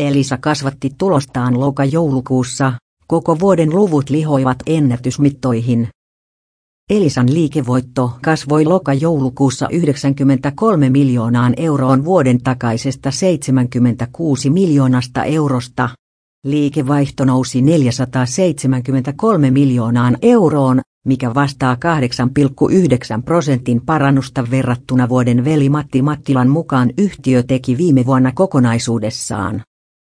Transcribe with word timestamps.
Elisa 0.00 0.38
kasvatti 0.38 0.90
tulostaan 0.98 1.60
loka-joulukuussa, 1.60 2.72
koko 3.06 3.40
vuoden 3.40 3.70
luvut 3.70 4.10
lihoivat 4.10 4.58
ennätysmittoihin. 4.66 5.88
Elisan 6.90 7.34
liikevoitto 7.34 8.12
kasvoi 8.22 8.64
loka-joulukuussa 8.64 9.68
93 9.70 10.90
miljoonaan 10.90 11.54
euroon 11.56 12.04
vuoden 12.04 12.42
takaisesta 12.42 13.10
76 13.10 14.50
miljoonasta 14.50 15.24
eurosta. 15.24 15.88
Liikevaihto 16.44 17.24
nousi 17.24 17.62
473 17.62 19.50
miljoonaan 19.50 20.16
euroon, 20.22 20.80
mikä 21.06 21.34
vastaa 21.34 21.76
8,9 23.16 23.22
prosentin 23.24 23.80
parannusta 23.86 24.50
verrattuna 24.50 25.08
vuoden 25.08 25.44
veli 25.44 25.68
Matti 25.68 26.02
Mattilan 26.02 26.48
mukaan 26.48 26.90
yhtiö 26.98 27.42
teki 27.42 27.76
viime 27.76 28.06
vuonna 28.06 28.32
kokonaisuudessaan. 28.32 29.62